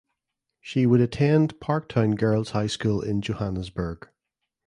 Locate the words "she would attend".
0.59-1.59